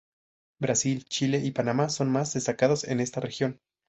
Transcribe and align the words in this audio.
Brasil, 0.59 1.05
Chile 1.05 1.41
y 1.45 1.51
Panamá 1.51 1.89
son 1.89 2.07
los 2.07 2.13
más 2.15 2.33
destacados 2.33 2.85
en 2.85 3.01
esta 3.01 3.19
región. 3.19 3.59